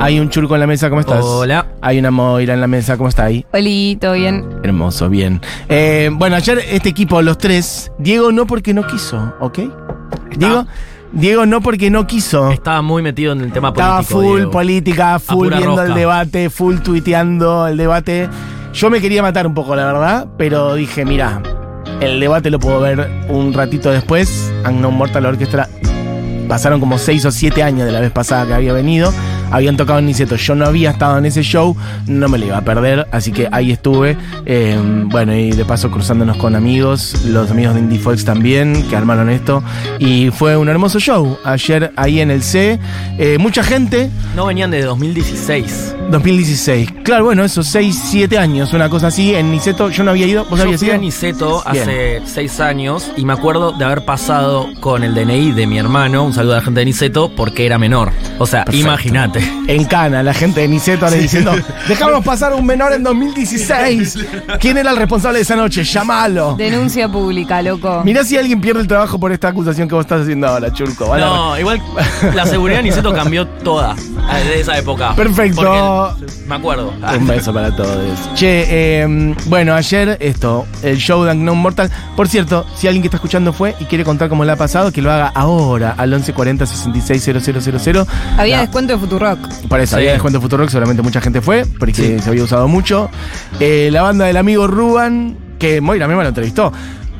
[0.00, 1.24] Hay un churco en la mesa, ¿cómo estás?
[1.24, 1.66] Hola.
[1.80, 3.46] Hay una Moira en la mesa, ¿cómo está ahí?
[3.52, 4.44] Oli, ¿todo bien?
[4.62, 5.40] Hermoso, bien.
[5.68, 9.60] Eh, bueno, ayer este equipo, los tres, Diego no porque no quiso, ¿ok?
[10.36, 10.66] Diego,
[11.12, 12.50] Diego no porque no quiso.
[12.50, 14.20] Estaba muy metido en el tema Estaba político.
[14.20, 14.50] full Diego.
[14.50, 18.28] política, full pura viendo el debate, full tuiteando el debate.
[18.74, 21.40] Yo me quería matar un poco, la verdad, pero dije, mira,
[22.00, 24.52] el debate lo puedo ver un ratito después.
[24.68, 25.66] Unknown Mortal Orchestra
[26.46, 29.10] pasaron como seis o siete años de la vez pasada que había venido.
[29.50, 30.36] Habían tocado en Niceto.
[30.36, 33.48] Yo no había estado en ese show, no me lo iba a perder, así que
[33.52, 34.16] ahí estuve.
[34.46, 38.96] Eh, bueno, y de paso cruzándonos con amigos, los amigos de Indie Folks también, que
[38.96, 39.62] armaron esto.
[39.98, 41.38] Y fue un hermoso show.
[41.44, 42.78] Ayer ahí en el C,
[43.18, 44.10] eh, mucha gente.
[44.34, 45.94] No venían de 2016.
[46.10, 46.88] 2016.
[47.02, 49.34] Claro, bueno, esos 6, 7 años, una cosa así.
[49.34, 50.44] En Niceto yo no había ido.
[50.44, 50.96] ¿Vos Yo habías fui ido?
[50.96, 55.66] a Niceto hace seis años y me acuerdo de haber pasado con el DNI de
[55.66, 58.12] mi hermano, un saludo a la gente de Niceto, porque era menor.
[58.38, 58.88] O sea, Perfecto.
[59.38, 59.72] Imagínate.
[59.72, 61.52] En Cana, la gente de Niceto ahora diciendo,
[61.88, 64.18] dejamos pasar a un menor en 2016.
[64.60, 65.84] ¿Quién era el responsable de esa noche?
[65.84, 66.54] Llámalo.
[66.56, 68.02] Denuncia pública, loco.
[68.04, 71.08] Mirá si alguien pierde el trabajo por esta acusación que vos estás haciendo ahora, Churco.
[71.08, 71.82] Vale, No, igual
[72.34, 73.96] la seguridad de Niceto cambió toda
[74.32, 75.14] desde esa época.
[75.14, 76.16] Perfecto.
[76.18, 76.92] El- me acuerdo.
[77.18, 77.98] Un beso para todos.
[78.34, 78.66] Che,
[79.02, 81.90] eh, bueno, ayer esto, el show de Unknown Mortal.
[82.16, 84.92] Por cierto, si alguien que está escuchando fue y quiere contar cómo le ha pasado,
[84.92, 88.06] que lo haga ahora al 1140 660000.
[88.38, 89.38] Había descuento de Futurock.
[89.68, 90.00] Por eso, Sí.
[90.00, 92.18] había descuento de Futurock, seguramente mucha gente fue, porque Sí.
[92.20, 93.10] se había usado mucho.
[93.60, 96.72] Eh, la banda del amigo Ruban, que Moira misma lo entrevistó.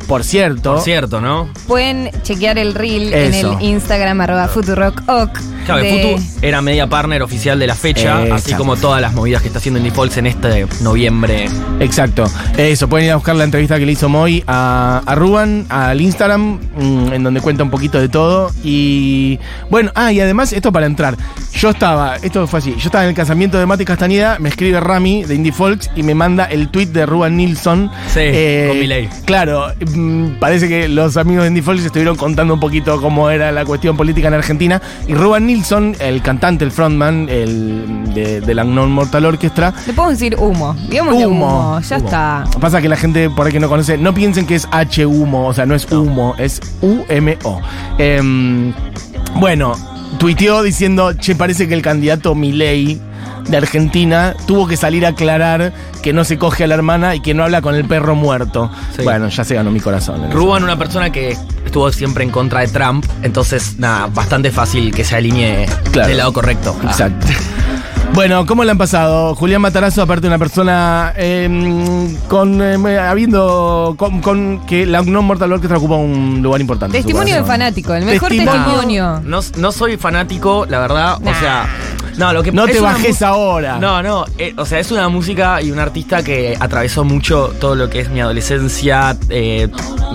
[0.07, 1.49] Por cierto, Por cierto, ¿no?
[1.67, 3.53] Pueden chequear el reel Eso.
[3.53, 5.31] en el Instagram arroba Futurock.oc.
[5.65, 9.41] Claro, de- Futu era media partner oficial de la fecha, así como todas las movidas
[9.41, 11.49] que está haciendo Indie Folks en este noviembre.
[11.81, 12.25] exacto.
[12.59, 16.01] Eso, pueden ir a buscar la entrevista que le hizo Moy a, a Ruban, al
[16.03, 18.51] Instagram, mm, en donde cuenta un poquito de todo.
[18.63, 19.39] Y
[19.71, 21.17] bueno, ah, y además, esto para entrar.
[21.55, 24.81] Yo estaba, esto fue así, yo estaba en el casamiento de Mati Castañeda, me escribe
[24.81, 27.91] Rami de Indie Folks y me manda el tweet de Ruban Nilsson.
[28.13, 28.21] Sí,
[28.69, 29.09] con Milei.
[29.25, 29.73] Claro,
[30.39, 33.97] parece que los amigos de Indie Folks estuvieron contando un poquito cómo era la cuestión
[33.97, 34.81] política en Argentina.
[35.07, 39.93] Y Ruban Nilsson, el cantante, el frontman el de, de la Unknown Mortal Orchestra, Le
[39.93, 40.75] podemos decir humo.
[40.89, 41.27] Digamos humo.
[41.27, 41.81] Humo.
[41.81, 42.07] Ya Humo.
[42.07, 42.45] está.
[42.61, 45.47] Pasa que la gente por ahí que no conoce, no piensen que es H humo,
[45.47, 47.61] o sea, no es humo, es U-M-O.
[47.99, 48.73] Em,
[49.37, 49.75] bueno,
[50.19, 53.01] tuiteó diciendo, che, parece que el candidato Milei
[53.49, 55.73] de Argentina tuvo que salir a aclarar
[56.03, 58.71] que no se coge a la hermana y que no habla con el perro muerto.
[58.97, 59.03] Sí.
[59.03, 60.31] Bueno, ya se ganó mi corazón.
[60.31, 65.05] Ruban, una persona que estuvo siempre en contra de Trump, entonces, nada, bastante fácil que
[65.05, 66.09] se alinee Claro.
[66.09, 66.77] del lado correcto.
[66.83, 66.87] Ah.
[66.91, 67.27] Exacto.
[68.13, 69.35] Bueno, ¿cómo le han pasado?
[69.35, 75.25] Julián Matarazo, aparte de una persona em, con eh, habiendo con, con que la Unknown
[75.25, 76.97] Mortal Orchestra ocupa un lugar importante.
[76.97, 78.63] Testimonio de fanático, el mejor Testimonio.
[78.63, 79.21] testimonio.
[79.25, 81.19] No, no soy fanático, la verdad.
[81.21, 81.31] Nah.
[81.33, 81.67] O sea,
[82.17, 83.79] no, lo que No te bajes ahora.
[83.79, 84.25] No, no.
[84.39, 88.01] eh, o sea, es una música y un artista que atravesó mucho todo lo que
[88.01, 89.69] es mi adolescencia, eh,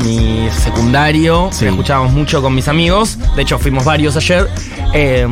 [0.03, 1.49] mi secundario.
[1.51, 1.65] Sí.
[1.65, 3.17] que escuchábamos mucho con mis amigos.
[3.35, 4.47] De hecho, fuimos varios ayer.
[4.93, 5.27] Eh,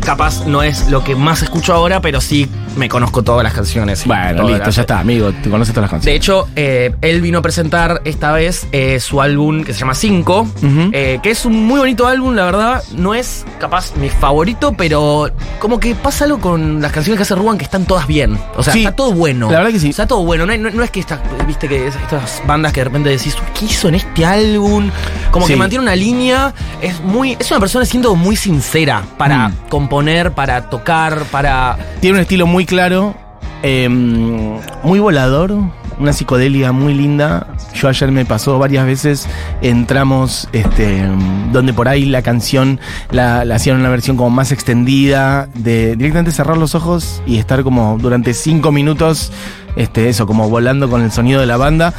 [0.00, 4.04] capaz no es lo que más escucho ahora, pero sí me conozco todas las canciones.
[4.06, 5.32] Bueno, listo, las- ya está, amigo.
[5.32, 6.16] Te conoces todas las de canciones.
[6.16, 10.40] hecho, eh, él vino a presentar esta vez eh, su álbum que se llama 5,
[10.42, 10.90] Ujú.
[10.92, 12.82] que es un muy bonito álbum, la verdad.
[12.94, 17.34] No es capaz mi favorito, pero como que pasa algo con las canciones que hace
[17.34, 18.38] Ruban que están todas bien.
[18.56, 19.50] O sea, Sí, está todo bueno.
[19.50, 19.90] la verdad que sí.
[19.90, 20.46] Está todo bueno.
[20.46, 23.36] No, no- no es que estas, viste, que es- estas bandas que de repente decís,
[23.58, 24.90] ¿qué hizo en este álbum?
[25.30, 25.52] Como Sí.
[25.52, 26.54] que mantiene una línea.
[26.80, 27.36] Es muy.
[27.38, 29.54] Es una persona, siento, muy sincera para Mm.
[29.90, 31.76] Componer, para tocar, para.
[32.00, 33.12] Tiene un estilo muy claro,
[33.60, 35.52] em, muy volador,
[35.98, 37.48] una psicodelia muy linda.
[37.74, 39.28] Yo ayer me pasó varias veces,
[39.62, 41.02] entramos, este,
[41.50, 42.78] donde por ahí la canción
[43.10, 47.64] la, la hacían una versión como más extendida, de directamente cerrar los ojos y estar
[47.64, 49.32] como durante cinco minutos,
[49.74, 51.92] este, eso, como volando con el sonido de la banda.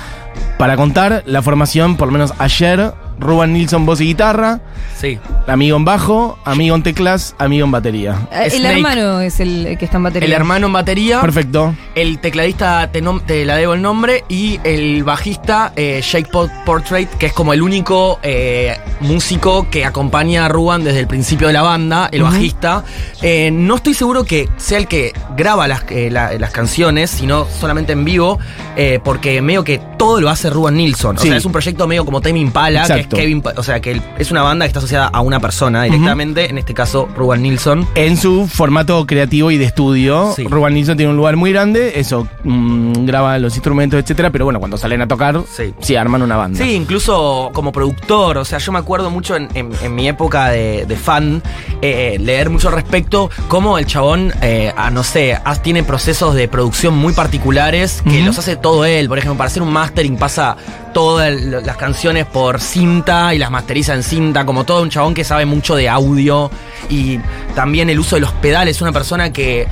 [0.57, 4.59] Para contar la formación, por lo menos ayer, Ruben Nilsson voz y guitarra,
[4.99, 5.19] Sí.
[5.47, 8.15] amigo en bajo, amigo en teclas, amigo en batería.
[8.31, 8.75] Eh, El Snake.
[8.75, 10.27] hermano es el que está en batería.
[10.27, 11.21] El hermano en batería.
[11.21, 11.75] Perfecto.
[11.95, 16.29] El tecladista te, nom- te la debo el nombre y el bajista eh, Jake
[16.65, 21.47] Portrait, que es como el único eh, músico que acompaña a Ruban desde el principio
[21.47, 22.83] de la banda, el bajista.
[23.21, 27.45] Eh, no estoy seguro que sea el que graba las, eh, la- las canciones, sino
[27.59, 28.39] solamente en vivo,
[28.75, 31.17] eh, porque medio que todo lo hace Ruban Nilsson.
[31.17, 31.27] O Sí.
[31.27, 33.00] sea, es un proyecto medio como Tame Impala, Exacto.
[33.01, 33.15] Exacto.
[33.17, 35.83] es Kevin, o sea, que el- es una banda que está asociada a una persona
[35.83, 37.87] directamente, en este caso Ruben Nilsson.
[37.95, 40.45] En su formato creativo y de estudio, Sí.
[40.47, 44.59] Ruben Nilsson tiene un lugar muy grande, eso, mm, graba los instrumentos, etcétera, pero bueno,
[44.59, 45.73] cuando salen a tocar, Sí.
[45.79, 46.59] sí, arman una banda.
[46.63, 50.49] Sí, incluso como productor, o sea, yo me acuerdo mucho en, en- en mi época
[50.49, 51.41] de, de fan,
[51.81, 56.47] eh, leer mucho al respecto, cómo el chabón, eh, a, no sé, tiene procesos de
[56.47, 59.07] producción muy particulares que los hace todo él.
[59.07, 60.57] Por ejemplo, para hacer un mastering pasa
[60.93, 65.23] todas las canciones por cinta y las masteriza en cinta, como todo un chabón que
[65.23, 66.49] sabe mucho de audio
[66.89, 67.19] y
[67.55, 69.67] también el uso de los pedales, una persona que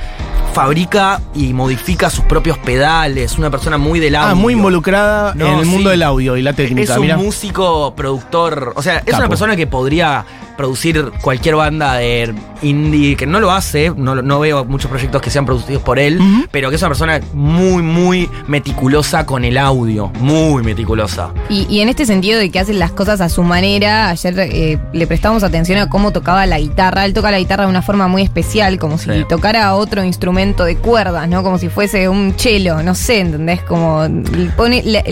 [0.52, 4.30] fabrica y modifica sus propios pedales, una persona muy del audio.
[4.30, 6.94] Ah, muy involucrada No, en el mundo del audio y la técnica.
[6.94, 9.18] Es un músico, productor, o sea, es Capo.
[9.18, 10.24] una persona que podría
[10.60, 15.30] producir cualquier banda de indie, que no lo hace, no, no veo muchos proyectos que
[15.30, 16.20] sean producidos por él,
[16.50, 21.30] pero que es una persona muy, muy meticulosa con el audio, muy meticulosa.
[21.48, 24.78] Y, y en este sentido de que hacen las cosas a su manera, ayer eh,
[24.92, 27.06] le prestamos atención a cómo tocaba la guitarra.
[27.06, 29.24] Él toca la guitarra de una forma muy especial, como si Sí.
[29.28, 31.42] tocara otro instrumento de cuerdas, ¿no?
[31.42, 33.62] Como si fuese un cello, no sé, ¿entendés?
[33.62, 34.06] Como
[34.56, 35.02] pone la,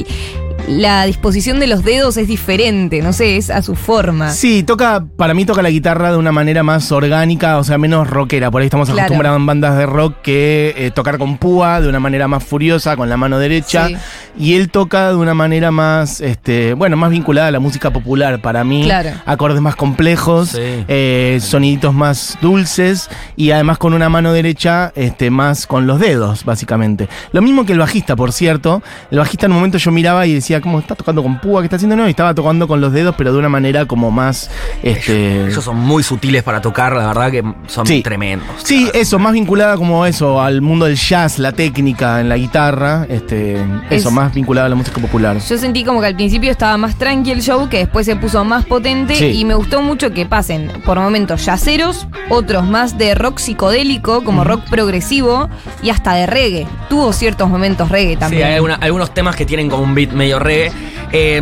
[0.67, 4.31] la disposición de los dedos es diferente, no sé, es a su forma.
[4.33, 8.09] Sí, toca, para mí toca la guitarra de una manera más orgánica, o sea, menos
[8.09, 8.51] rockera.
[8.51, 9.03] Por ahí estamos Claro.
[9.03, 12.97] acostumbrados en bandas de rock que eh, tocar con púa de una manera más furiosa,
[12.97, 13.89] con la mano derecha.
[13.89, 13.97] Sí.
[14.39, 18.41] Y él toca de una manera más, este, bueno, más vinculada a la música popular.
[18.43, 19.11] Para mí, Claro.
[19.25, 20.59] acordes más complejos, Sí.
[20.87, 26.45] eh, soniditos más dulces y además con una mano derecha, este, más con los dedos,
[26.45, 27.09] básicamente.
[27.33, 28.83] Lo mismo que el bajista, por cierto.
[29.11, 31.61] El bajista en un momento yo miraba y decía, ¿cómo está tocando con púa?
[31.63, 31.97] ¿Qué está haciendo?
[31.97, 34.51] No, y estaba tocando con los dedos, pero de una manera como más,
[34.83, 35.47] este...
[35.49, 38.03] Ellos son muy sutiles para tocar, la verdad que son Sí.
[38.03, 38.47] tremendos.
[38.63, 43.07] Sí, eso, más vinculada como eso, al mundo del jazz, la técnica en la guitarra,
[43.09, 43.55] este,
[43.91, 45.39] eso, Es- más vinculada a la música popular.
[45.39, 48.45] Yo sentí como que al principio estaba más tranqui el show, que después se puso
[48.45, 49.25] más potente Sí.
[49.27, 54.45] y me gustó mucho que pasen por momentos yaceros, otros más de rock psicodélico, como
[54.45, 55.49] rock progresivo
[55.83, 56.67] y hasta de reggae.
[56.89, 58.47] Tuvo ciertos momentos reggae Sí, también.
[58.49, 60.73] hay alguna- algunos temas que tienen como un beat medio reggae.
[61.13, 61.41] Eh,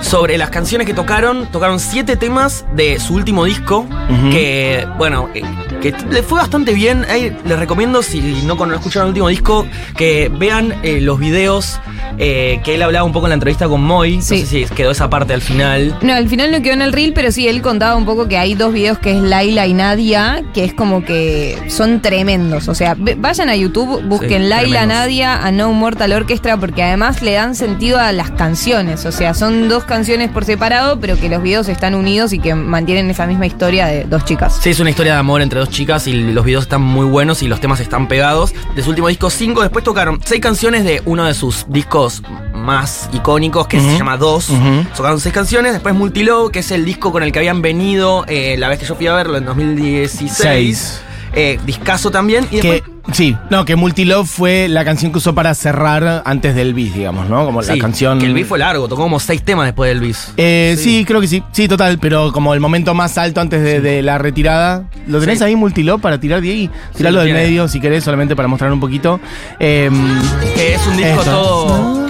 [0.00, 3.86] sobre las canciones que tocaron, tocaron siete temas de su último disco,
[4.30, 5.30] que, bueno,
[5.92, 7.04] que le fue bastante bien.
[7.10, 9.66] Ahí les recomiendo, si no con- escucharon el último disco,
[9.96, 11.78] que vean eh, los videos
[12.18, 14.22] eh, que él hablaba un poco en la entrevista con Moy.
[14.22, 14.40] Sí.
[14.40, 15.96] No sé si quedó esa parte al final.
[16.02, 18.38] No, al final no quedó en el reel, pero sí, él contaba un poco que
[18.38, 22.68] hay dos videos que es Laila y Nadia, que es como que son tremendos.
[22.68, 24.96] O sea, vayan a YouTube, busquen Sí, Laila, tremendos.
[24.98, 29.04] Nadia, a No Mortal Orchestra, porque además le dan sentido a las canciones.
[29.06, 32.54] O sea, son dos canciones por separado, pero que los videos están unidos y que
[32.54, 34.58] mantienen esa misma historia de dos chicas.
[34.62, 37.42] Sí, es una historia de amor entre dos chicas y los videos están muy buenos
[37.42, 38.54] y los temas están pegados.
[38.76, 42.22] De su último disco 5, después tocaron seis canciones de uno de sus discos
[42.54, 44.50] más icónicos que se llama Dos.
[44.96, 48.56] Tocaron seis canciones, después Multilove, que es el disco con el que habían venido eh,
[48.56, 50.32] la vez que yo fui a verlo en 2016.
[50.32, 51.00] Seis.
[51.34, 52.46] Eh, discazo también.
[52.50, 56.54] Y Que, después, sí, no, que Multilove fue la canción que usó para cerrar antes
[56.54, 57.44] del bis, digamos, ¿no?
[57.44, 58.18] Como la canción.
[58.18, 60.32] Que el bis fue largo, tocó como seis temas después del bis.
[60.36, 61.04] Eh, sí.
[61.06, 61.42] creo que sí.
[61.52, 64.84] Sí, total, pero como el momento más alto antes de, de la retirada.
[65.06, 66.70] ¿Lo tenés ahí, Multilove, para tirar de ahí?
[66.96, 69.20] Tirarlo lo del medio, si querés, solamente para mostrar un poquito.
[69.58, 69.90] Eh,
[70.54, 71.30] Que es un disco Esto.
[71.30, 72.03] todo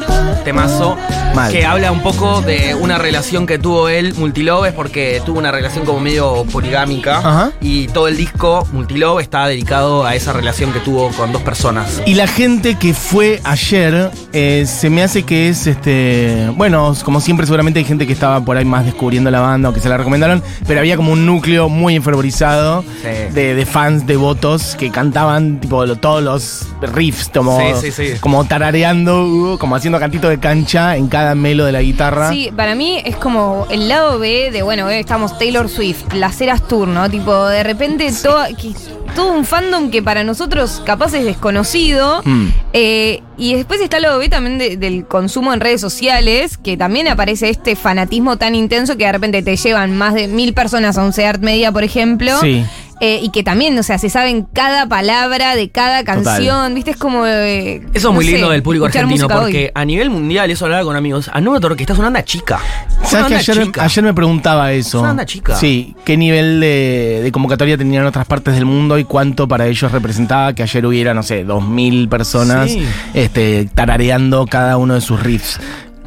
[0.45, 0.97] temazo.
[1.35, 1.51] Mal.
[1.51, 5.51] Que habla un poco de una relación que tuvo él, Multilove, es porque tuvo una
[5.51, 7.19] relación como medio poligámica.
[7.19, 7.53] Ajá.
[7.61, 12.01] Y todo el disco, Multilove, está dedicado a esa relación que tuvo con dos personas.
[12.07, 17.21] Y la gente que fue ayer, eh, se me hace que es, este, bueno, como
[17.21, 19.89] siempre seguramente hay gente que estaba por ahí más descubriendo la banda o que se
[19.89, 23.33] la recomendaron, pero había como un núcleo muy enfervorizado Sí.
[23.35, 28.19] de, de fans devotos que cantaban tipo todos los riffs, como, Sí, sí, sí.
[28.21, 32.31] como tarareando, como haciendo cantito de cancha en cada melo de la guitarra.
[32.31, 36.41] Sí, para mí es como el lado B de, bueno, eh, estamos Taylor Swift, las
[36.41, 37.09] Eras Tour, ¿no?
[37.11, 38.43] Tipo, de repente todo,
[39.15, 42.23] todo un fandom que para nosotros capaz es desconocido.
[42.25, 42.47] Mm.
[42.73, 46.77] Eh, y después está el lado B también de- del consumo en redes sociales, que
[46.77, 50.99] también aparece este fanatismo tan intenso que de repente te llevan más de mil personas
[50.99, 52.33] a un Seart Media, por ejemplo.
[52.41, 52.65] Sí.
[53.01, 56.93] Eh, y que también, o sea, se saben cada palabra de cada canción, ¿viste?
[56.93, 57.27] Es como...
[57.27, 59.33] eh, Eso es muy no sé, lindo del público argentino, hoy.
[59.35, 62.61] porque a nivel mundial, eso hablaba con amigos, a Nueva Torque está una banda chica.
[63.05, 63.85] ¿Sabes que ayer, chica.
[63.85, 64.89] ayer me preguntaba eso?
[64.99, 65.57] Es una banda chica.
[65.57, 69.91] Sí, qué nivel de, de convocatoria tenían otras partes del mundo y cuánto para ellos
[69.91, 72.87] representaba que ayer hubiera, no sé, dos mil personas Sí.
[73.13, 75.59] este, tarareando cada uno de sus riffs.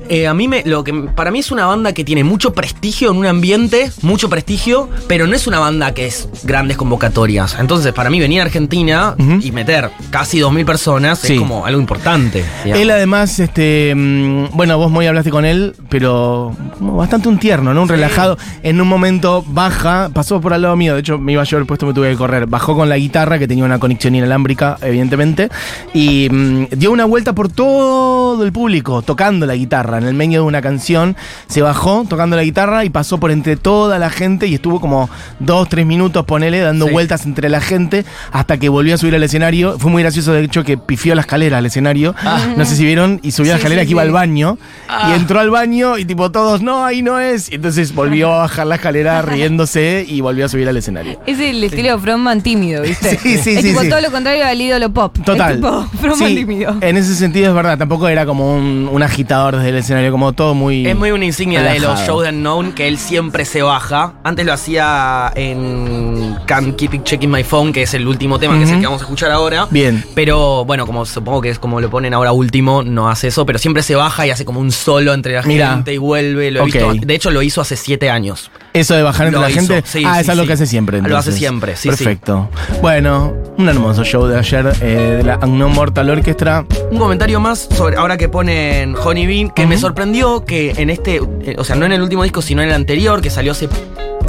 [0.10, 3.12] Eh, a mí me, lo que para mí es una banda que tiene mucho prestigio
[3.12, 7.58] en un ambiente, mucho prestigio, pero no es una banda que es grandes convocatorias.
[7.60, 11.34] Entonces, para mí venir a Argentina y meter casi 2.000 personas Sí.
[11.34, 12.44] es como algo importante.
[12.64, 12.82] digamos.
[12.82, 17.82] Él además, este, mm, bueno, vos muy hablaste con él, pero bastante un tierno, ¿no?
[17.84, 18.38] Un relajado.
[18.64, 21.66] En un momento baja, pasó por al lado mío, de hecho me iba yo el
[21.66, 22.46] puesto, me tuve que correr.
[22.48, 25.50] Bajó con la guitarra, que tenía una conexión inalámbrica, evidentemente,
[25.94, 30.42] y mm, dio una vuelta por todo el público, tocando la guitarra, en el medio
[30.42, 31.16] de una canción.
[31.48, 35.10] Se bajó tocando la guitarra y pasó por entre toda la gente y estuvo como
[35.40, 36.92] dos, tres minutos, ponele, dando Sí.
[36.92, 39.78] vueltas entre la gente hasta que volvió a subir al escenario.
[39.80, 42.16] Fue muy gracioso, de hecho, que pifió la escalera al escenario.
[42.56, 44.58] No sé si vieron, y subió la Sí, escalera sí, que iba al baño.
[44.88, 45.10] Ah.
[45.12, 47.52] Y entró al baño y tipo todos, no, ahí no es.
[47.52, 51.20] Y entonces volvió a bajar la escalera riéndose y volvió a subir al escenario.
[51.26, 53.18] Es el estilo Frontman tímido, ¿viste?
[53.28, 55.16] Sí, sí, es sí, tipo todo lo contrario al ídolo pop.
[55.26, 55.52] Total.
[55.52, 56.76] Es tipo Frontman tímido.
[56.82, 60.34] en ese sentido es verdad, tampoco era como un, un agitador desde el escenario, como
[60.34, 60.86] todo muy...
[60.86, 64.14] Es muy una insignia de los shows de Unknown que él siempre se baja.
[64.24, 68.58] Antes lo hacía en Can't Keep It Checking My Phone, que es el último tema,
[68.58, 69.68] que es el que vamos a escuchar ahora.
[69.72, 70.04] Bien.
[70.14, 73.60] Pero bueno, como supongo que es como lo ponen ahora último, no hace eso, pero
[73.60, 75.74] siempre se baja y hace como un solo entre la Mira.
[75.74, 76.52] gente y vuelve.
[76.52, 76.94] Lo he visto.
[76.94, 78.52] De hecho, lo hizo hace siete años.
[78.74, 79.84] Eso de bajar entre Lo la hizo, gente.
[79.88, 80.48] sí, ah, sí, es algo sí.
[80.48, 80.98] que hace siempre.
[81.00, 81.34] Lo Entonces.
[81.34, 81.90] hace siempre, sí.
[81.90, 82.50] Perfecto.
[82.82, 86.66] Bueno, un hermoso show de ayer eh, de la Unknown Mortal Orchestra.
[86.92, 89.82] Un comentario más sobre ahora que ponen Honey Bean, que me Ujú.
[89.88, 92.74] sorprendió que en este, eh, o sea, no en el último disco, sino en el
[92.76, 93.70] anterior, que salió hace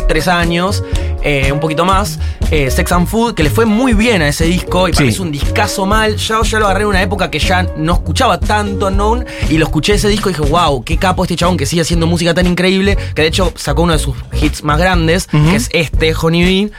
[0.08, 0.82] tres años,
[1.22, 2.18] eh, un poquito más,
[2.50, 5.02] eh, Sex and Food, que le fue muy bien a ese disco y para Sí.
[5.04, 6.16] mí es un discazo mal.
[6.16, 9.64] Yo, yo lo agarré en una época que ya no escuchaba tanto Known y lo
[9.66, 12.46] escuché ese disco y dije, wow, qué capo este chabón que sigue haciendo música tan
[12.46, 16.44] increíble, que de hecho sacó uno de sus hits más grandes, que es este, Honey
[16.44, 16.70] Bean.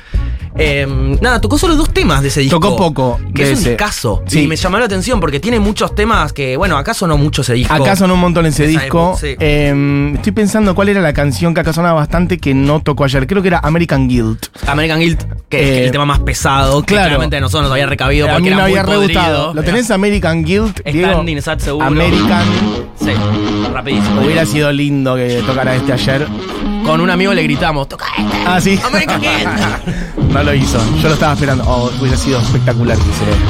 [0.60, 2.60] Eh, nada, tocó solo dos temas de ese disco.
[2.60, 3.70] Tocó poco Que de es un ese.
[3.72, 4.24] discazo.
[4.28, 4.42] Sí.
[4.42, 7.54] Y me llamó la atención porque tiene muchos temas que, bueno, acá sonó mucho ese
[7.54, 7.74] disco.
[7.74, 9.18] Acá sonó un montón ese Esa disco.
[9.20, 9.36] sí.
[9.40, 13.26] Eh, estoy pensando cuál era la canción que acá sonaba bastante que no tocó ayer.
[13.26, 14.40] Creo que era American Guild.
[14.68, 17.08] American Guild, que Eh, es el tema más pesado, que claro.
[17.08, 19.54] claramente a nosotros nos había recabido a porque mí era me muy había re gustado.
[19.54, 20.44] ¿Lo tenés American?
[20.44, 20.70] Diego?
[20.70, 21.86] Standing Sad seguro.
[21.88, 22.44] American.
[23.00, 23.12] Sí,
[23.80, 24.22] rapidísimo.
[24.22, 26.28] Hubiera sido lindo que tocara este ayer.
[26.86, 28.38] Con un amigo le gritamos, toca este.
[28.48, 28.80] Ah, sí.
[28.84, 29.22] American
[30.34, 30.80] no lo hizo.
[31.02, 31.64] Yo lo estaba esperando.
[31.68, 32.98] Oh, hubiera sido espectacular.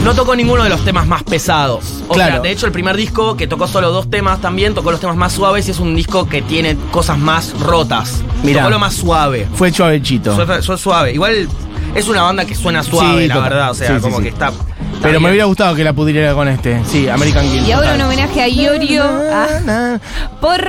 [0.04, 2.04] No tocó ninguno de los temas más pesados.
[2.08, 2.34] O Claro.
[2.34, 5.16] sea, de hecho, el primer disco que tocó solo dos temas también, tocó los temas
[5.16, 8.24] más suaves y es un disco que tiene cosas más rotas.
[8.44, 8.62] Mirá.
[8.62, 9.48] Tocó lo más suave.
[9.54, 10.36] Fue chuavechito.
[10.36, 11.14] Suave, suave, suave.
[11.14, 11.48] Igual
[11.96, 13.72] es una banda que suena suave, Sí, la verdad.
[13.72, 14.24] O sea, sí, como sí.
[14.24, 14.52] que está.
[15.02, 16.82] Pero me hubiera gustado que la pudiera con este.
[16.86, 17.68] Sí, American Guild.
[17.68, 19.98] Y ahora un homenaje a Iorio ah,
[20.42, 20.62] por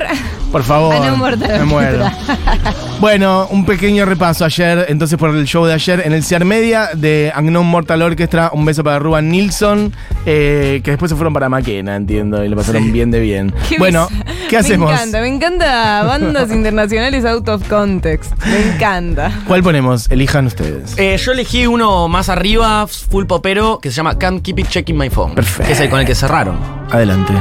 [0.50, 0.94] Por favor.
[0.94, 1.16] Ah, no,
[1.58, 2.10] me muero.
[3.00, 6.90] bueno, un pequeño repaso ayer, entonces por el show de ayer en el CR Media
[6.94, 8.50] de Unknown Mortal Orchestra.
[8.52, 9.92] Un beso para Ruben Nilsson,
[10.26, 13.54] eh, que después se fueron para Maquena, entiendo, y lo pasaron bien de bien.
[13.68, 14.08] Qué Bueno,
[14.48, 14.90] ¿qué hacemos?
[14.90, 18.32] Me encanta, me encanta bandas internacionales out of context.
[18.46, 19.32] Me encanta.
[19.46, 20.10] ¿Cuál ponemos?
[20.10, 20.98] Elijan ustedes.
[20.98, 24.98] Eh, yo elegí uno más arriba, full popero, que se llama Can't Keep It Checking
[24.98, 25.34] My Phone.
[25.34, 25.66] Perfecto.
[25.66, 26.58] Que es el con el que cerraron.
[26.90, 27.32] Adelante.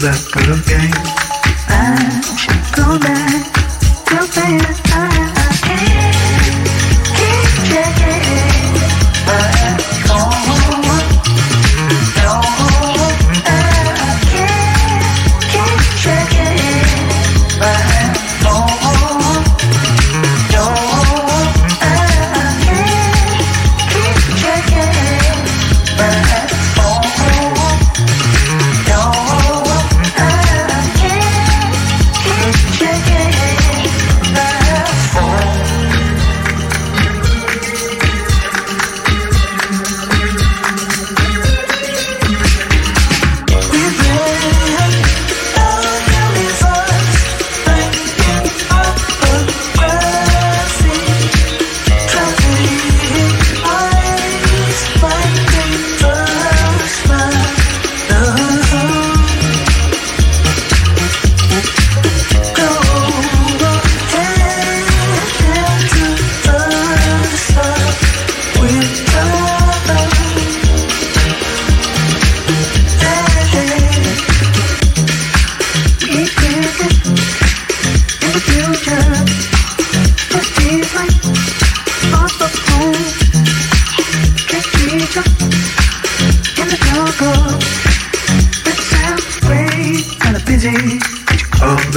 [0.00, 0.87] That good game.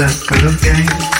[0.01, 1.10] that little game.